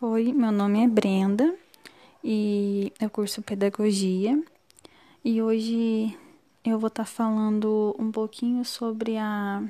Oi, 0.00 0.32
meu 0.32 0.52
nome 0.52 0.84
é 0.84 0.86
Brenda 0.86 1.52
e 2.22 2.92
eu 3.00 3.10
curso 3.10 3.42
pedagogia 3.42 4.40
e 5.24 5.42
hoje 5.42 6.16
eu 6.64 6.78
vou 6.78 6.86
estar 6.86 7.02
tá 7.02 7.04
falando 7.04 7.96
um 7.98 8.12
pouquinho 8.12 8.64
sobre 8.64 9.16
a 9.16 9.60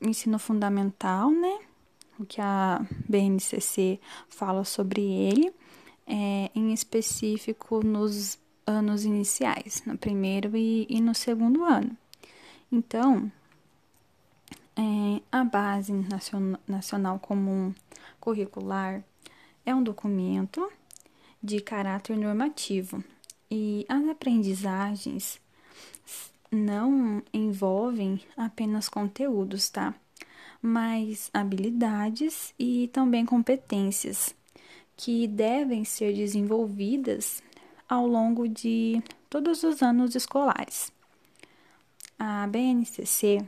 ensino 0.00 0.38
fundamental, 0.38 1.30
né? 1.30 1.58
O 2.18 2.24
que 2.24 2.40
a 2.40 2.80
BNCC 3.06 4.00
fala 4.30 4.64
sobre 4.64 5.02
ele, 5.02 5.52
é, 6.06 6.50
em 6.54 6.72
específico 6.72 7.84
nos 7.84 8.38
anos 8.66 9.04
iniciais, 9.04 9.82
no 9.84 9.98
primeiro 9.98 10.56
e, 10.56 10.86
e 10.88 11.02
no 11.02 11.14
segundo 11.14 11.62
ano. 11.64 11.94
Então, 12.72 13.30
é, 14.74 15.20
a 15.30 15.44
Base 15.44 15.92
Nacional 16.66 17.18
Comum 17.18 17.74
Curricular 18.20 19.04
é 19.64 19.74
um 19.74 19.82
documento 19.82 20.70
de 21.42 21.60
caráter 21.60 22.16
normativo 22.16 23.02
e 23.50 23.84
as 23.88 24.08
aprendizagens 24.08 25.40
não 26.50 27.22
envolvem 27.32 28.20
apenas 28.36 28.88
conteúdos, 28.88 29.68
tá? 29.68 29.94
Mas 30.62 31.30
habilidades 31.34 32.54
e 32.58 32.88
também 32.88 33.26
competências 33.26 34.34
que 34.96 35.26
devem 35.26 35.84
ser 35.84 36.14
desenvolvidas 36.14 37.42
ao 37.88 38.06
longo 38.06 38.48
de 38.48 39.02
todos 39.28 39.62
os 39.62 39.82
anos 39.82 40.14
escolares. 40.14 40.92
A 42.18 42.46
BNCC 42.46 43.44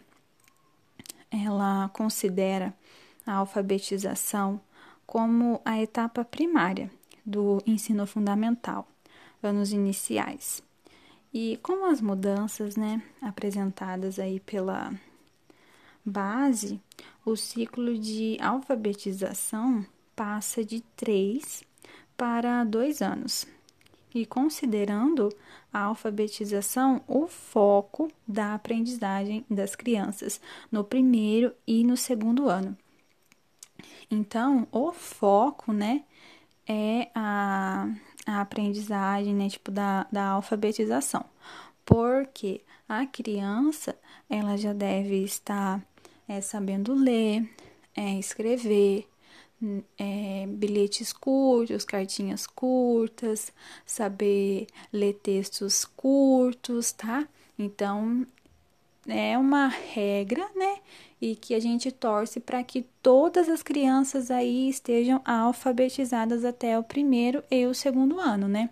ela 1.31 1.89
considera 1.93 2.75
a 3.27 3.35
alfabetização 3.35 4.61
como 5.07 5.61
a 5.65 5.81
etapa 5.81 6.25
primária 6.25 6.91
do 7.25 7.63
ensino 7.67 8.07
fundamental, 8.07 8.87
anos 9.43 9.73
iniciais. 9.73 10.63
E 11.33 11.59
com 11.63 11.85
as 11.87 12.01
mudanças, 12.01 12.77
né, 12.77 13.03
apresentadas 13.21 14.19
aí 14.19 14.41
pela 14.41 14.93
base, 16.05 16.81
o 17.25 17.37
ciclo 17.37 17.99
de 17.99 18.39
alfabetização 18.41 19.85
passa 20.15 20.65
de 20.65 20.81
três 20.97 21.65
para 22.17 22.65
dois 22.65 23.03
anos 23.03 23.47
e 24.15 24.25
considerando 24.25 25.29
a 25.71 25.81
alfabetização 25.81 27.03
o 27.07 27.27
foco 27.27 28.11
da 28.27 28.55
aprendizagem 28.55 29.45
das 29.51 29.75
crianças 29.75 30.41
no 30.73 30.83
primeiro 30.83 31.53
e 31.67 31.85
no 31.85 31.97
segundo 31.97 32.49
ano. 32.49 32.77
Então, 34.11 34.67
o 34.73 34.93
foco, 34.93 35.73
né, 35.73 36.05
é 36.69 37.09
a, 37.15 37.89
a 38.27 38.41
aprendizagem, 38.41 39.35
né, 39.35 39.49
tipo, 39.49 39.71
da, 39.71 40.07
da 40.11 40.29
alfabetização. 40.31 41.25
Porque 41.85 42.63
a 42.89 43.07
criança, 43.07 43.97
ela 44.29 44.57
já 44.57 44.73
deve 44.73 45.23
estar 45.25 45.85
é, 46.29 46.41
sabendo 46.41 46.95
ler, 46.95 47.49
é, 47.95 48.19
escrever, 48.19 49.09
é, 49.99 50.47
bilhetes 50.49 51.13
curtos, 51.13 51.85
cartinhas 51.85 52.47
curtas, 52.47 53.53
saber 53.85 54.67
ler 54.93 55.15
textos 55.15 55.85
curtos, 55.85 56.93
tá? 56.93 57.27
Então 57.59 58.27
é 59.09 59.39
uma 59.39 59.69
regra, 59.69 60.49
né? 60.55 60.79
E 61.21 61.35
que 61.35 61.55
a 61.55 61.61
gente 61.61 61.91
torce 61.91 62.41
para 62.41 62.63
que 62.63 62.83
todas 63.03 63.49
as 63.49 63.63
crianças 63.63 64.31
aí 64.31 64.69
estejam 64.69 65.21
alfabetizadas 65.25 66.45
até 66.45 66.79
o 66.79 66.83
primeiro 66.83 67.43
e 67.51 67.67
o 67.67 67.75
segundo 67.75 68.21
ano, 68.21 68.49
né? 68.49 68.71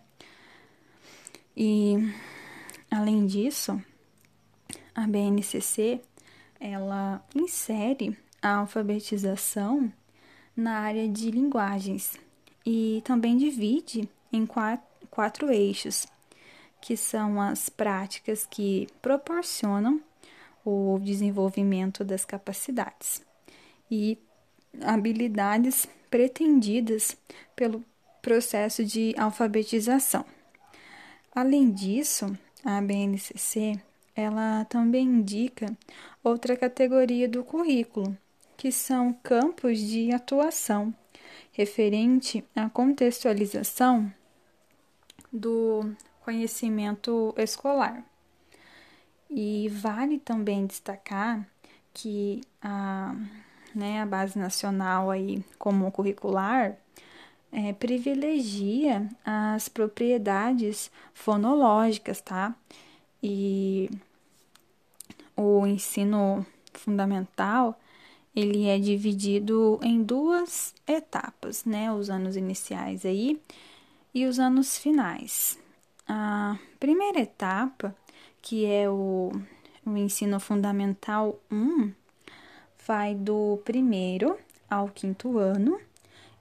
E 1.56 1.96
além 2.90 3.26
disso, 3.26 3.80
a 4.94 5.06
BNCC 5.06 6.00
ela 6.60 7.24
insere 7.34 8.16
a 8.40 8.56
alfabetização 8.56 9.92
na 10.56 10.78
área 10.78 11.08
de 11.08 11.30
linguagens 11.30 12.18
e 12.64 13.02
também 13.04 13.36
divide 13.36 14.08
em 14.32 14.46
quatro, 14.46 14.86
quatro 15.10 15.50
eixos, 15.50 16.06
que 16.80 16.96
são 16.96 17.40
as 17.40 17.68
práticas 17.68 18.46
que 18.46 18.88
proporcionam 19.00 20.00
o 20.64 20.98
desenvolvimento 21.00 22.04
das 22.04 22.24
capacidades 22.24 23.22
e 23.90 24.18
habilidades 24.82 25.86
pretendidas 26.10 27.16
pelo 27.54 27.84
processo 28.22 28.84
de 28.84 29.14
alfabetização. 29.18 30.24
Além 31.34 31.70
disso, 31.70 32.26
a 32.64 32.80
BNCC 32.80 33.78
ela 34.16 34.64
também 34.66 35.04
indica 35.06 35.76
outra 36.22 36.56
categoria 36.56 37.28
do 37.28 37.42
currículo, 37.42 38.16
que 38.56 38.70
são 38.70 39.12
campos 39.12 39.78
de 39.78 40.12
atuação 40.12 40.94
referente 41.52 42.44
à 42.54 42.68
contextualização 42.70 44.12
do 45.32 45.92
conhecimento 46.24 47.34
escolar. 47.36 48.04
E 49.36 49.68
vale 49.68 50.18
também 50.20 50.64
destacar 50.64 51.44
que 51.92 52.40
a, 52.62 53.16
né, 53.74 54.00
a 54.00 54.06
base 54.06 54.38
nacional 54.38 55.10
aí 55.10 55.44
comum 55.58 55.90
curricular 55.90 56.76
é, 57.50 57.72
privilegia 57.72 59.08
as 59.24 59.68
propriedades 59.68 60.90
fonológicas, 61.12 62.20
tá? 62.20 62.54
E 63.20 63.90
o 65.36 65.66
ensino 65.66 66.46
fundamental 66.72 67.78
ele 68.36 68.66
é 68.66 68.78
dividido 68.78 69.80
em 69.82 70.02
duas 70.02 70.74
etapas, 70.86 71.64
né? 71.64 71.92
Os 71.92 72.08
anos 72.08 72.36
iniciais 72.36 73.04
aí 73.04 73.40
e 74.14 74.26
os 74.26 74.38
anos 74.38 74.78
finais. 74.78 75.58
A 76.06 76.58
primeira 76.78 77.20
etapa, 77.20 77.94
que 78.44 78.66
é 78.66 78.90
o, 78.90 79.32
o 79.86 79.96
ensino 79.96 80.38
fundamental 80.38 81.40
1, 81.50 81.90
vai 82.86 83.14
do 83.14 83.58
primeiro 83.64 84.38
ao 84.68 84.90
quinto 84.90 85.38
ano 85.38 85.80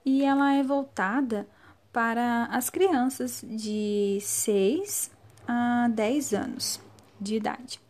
e 0.04 0.22
ela 0.22 0.52
é 0.52 0.62
voltada 0.62 1.48
para 1.90 2.44
as 2.52 2.68
crianças 2.68 3.42
de 3.48 4.18
6 4.20 5.10
a 5.48 5.88
10 5.94 6.34
anos 6.34 6.78
de 7.18 7.36
idade. 7.36 7.80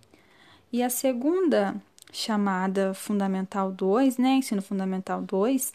E 0.73 0.81
a 0.81 0.89
segunda 0.89 1.75
chamada 2.13 2.95
Fundamental 2.95 3.73
2, 3.73 4.17
né, 4.19 4.35
Ensino 4.37 4.63
Fundamental 4.63 5.23
2, 5.23 5.73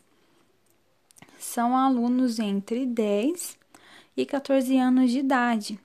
são 1.37 1.75
alunos 1.75 2.39
entre 2.39 2.85
10 2.85 3.59
e 4.15 4.25
14 4.25 4.77
anos 4.77 5.11
de 5.11 5.19
idade. 5.19 5.77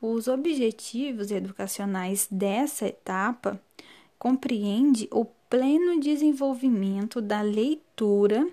Os 0.00 0.28
objetivos 0.28 1.32
educacionais 1.32 2.28
dessa 2.30 2.86
etapa 2.86 3.60
compreende 4.16 5.08
o 5.10 5.24
pleno 5.24 5.98
desenvolvimento 5.98 7.20
da 7.20 7.40
leitura, 7.40 8.48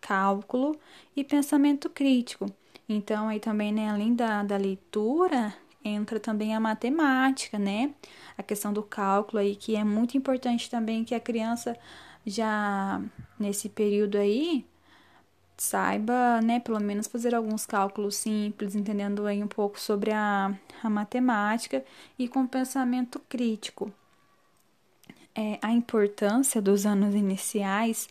cálculo 0.00 0.76
e 1.14 1.22
pensamento 1.22 1.88
crítico. 1.88 2.46
Então, 2.88 3.28
aí 3.28 3.38
também, 3.38 3.70
né, 3.72 3.88
além 3.90 4.12
da, 4.12 4.42
da 4.42 4.56
leitura, 4.56 5.54
entra 5.84 6.18
também 6.18 6.54
a 6.54 6.60
matemática, 6.60 7.58
né? 7.58 7.94
A 8.36 8.42
questão 8.42 8.72
do 8.72 8.82
cálculo 8.82 9.38
aí, 9.38 9.54
que 9.54 9.76
é 9.76 9.84
muito 9.84 10.16
importante 10.16 10.68
também 10.68 11.04
que 11.04 11.14
a 11.14 11.20
criança 11.20 11.76
já 12.26 13.00
nesse 13.38 13.68
período 13.68 14.18
aí 14.18 14.64
saiba, 15.58 16.40
né, 16.40 16.60
pelo 16.60 16.80
menos 16.80 17.06
fazer 17.06 17.34
alguns 17.34 17.66
cálculos 17.66 18.16
simples, 18.16 18.74
entendendo 18.74 19.26
aí 19.26 19.42
um 19.42 19.48
pouco 19.48 19.78
sobre 19.78 20.12
a, 20.12 20.54
a 20.82 20.88
matemática 20.88 21.84
e 22.18 22.28
com 22.28 22.46
pensamento 22.46 23.20
crítico. 23.28 23.92
É, 25.34 25.58
a 25.62 25.72
importância 25.72 26.60
dos 26.60 26.86
anos 26.86 27.14
iniciais 27.14 28.08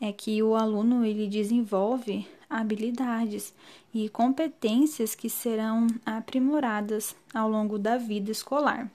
é 0.00 0.12
que 0.12 0.42
o 0.42 0.54
aluno 0.54 1.04
ele 1.04 1.28
desenvolve 1.28 2.26
habilidades 2.48 3.54
e 3.94 4.08
competências 4.08 5.14
que 5.14 5.30
serão 5.30 5.86
aprimoradas 6.04 7.14
ao 7.32 7.48
longo 7.48 7.78
da 7.78 7.96
vida 7.96 8.30
escolar. 8.30 8.90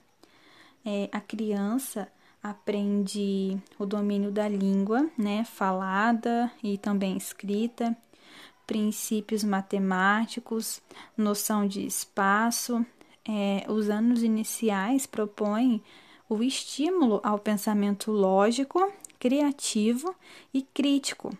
É, 0.85 1.09
a 1.11 1.19
criança 1.19 2.07
aprende 2.41 3.57
o 3.77 3.85
domínio 3.85 4.31
da 4.31 4.47
língua, 4.47 5.09
né, 5.17 5.43
falada 5.43 6.51
e 6.63 6.77
também 6.77 7.17
escrita, 7.17 7.95
princípios 8.65 9.43
matemáticos, 9.43 10.81
noção 11.15 11.67
de 11.67 11.85
espaço. 11.85 12.85
É, 13.29 13.65
os 13.69 13.89
anos 13.89 14.23
iniciais 14.23 15.05
propõem 15.05 15.83
o 16.29 16.41
estímulo 16.41 17.19
ao 17.23 17.39
pensamento 17.39 18.11
lógico, 18.11 18.91
criativo 19.19 20.15
e 20.53 20.61
crítico, 20.61 21.37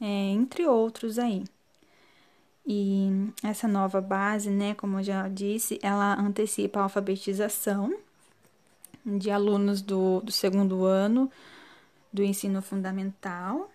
é, 0.00 0.04
entre 0.04 0.66
outros 0.66 1.18
aí. 1.18 1.44
E 2.66 3.08
essa 3.42 3.66
nova 3.66 4.00
base, 4.00 4.50
né, 4.50 4.74
como 4.74 4.98
eu 4.98 5.02
já 5.02 5.28
disse, 5.28 5.78
ela 5.82 6.18
antecipa 6.20 6.80
a 6.80 6.82
alfabetização 6.84 7.92
de 9.04 9.30
alunos 9.30 9.82
do, 9.82 10.20
do 10.20 10.32
segundo 10.32 10.84
ano 10.84 11.30
do 12.12 12.22
ensino 12.22 12.60
fundamental. 12.60 13.70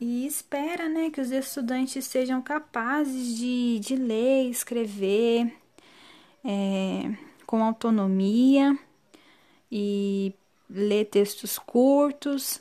E 0.00 0.26
espera 0.26 0.88
né, 0.88 1.08
que 1.10 1.20
os 1.20 1.30
estudantes 1.30 2.04
sejam 2.04 2.42
capazes 2.42 3.36
de, 3.36 3.78
de 3.78 3.96
ler, 3.96 4.50
escrever 4.50 5.52
é, 6.44 7.16
com 7.46 7.64
autonomia 7.64 8.78
e 9.70 10.34
ler 10.68 11.06
textos 11.06 11.58
curtos. 11.58 12.60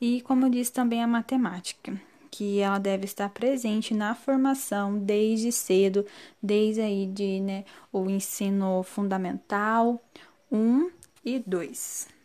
E, 0.00 0.20
como 0.22 0.46
eu 0.46 0.50
disse, 0.50 0.72
também 0.72 1.02
a 1.02 1.06
matemática 1.06 1.98
que 2.30 2.60
ela 2.60 2.78
deve 2.78 3.04
estar 3.04 3.28
presente 3.28 3.92
na 3.92 4.14
formação 4.14 4.98
desde 4.98 5.52
cedo, 5.52 6.04
desde 6.42 6.80
aí 6.80 7.06
de 7.06 7.40
né, 7.40 7.64
o 7.92 8.08
ensino 8.08 8.82
fundamental 8.82 10.02
1 10.50 10.90
e 11.24 11.38
2. 11.38 12.21